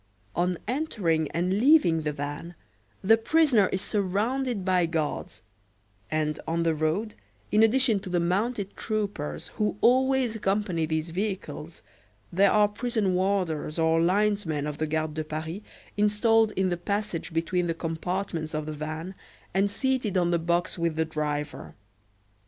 [0.35, 2.55] On entering and leaving the van
[3.03, 5.43] the prisoner is surrounded by guards;
[6.09, 7.13] and on the road,
[7.51, 11.83] in addition to the mounted troopers who always accompany these vehicles,
[12.33, 15.61] there are prison warders or linesmen of the Garde de Paris
[15.97, 19.13] installed in the passage between the compartments of the van
[19.53, 21.75] and seated on the box with the driver.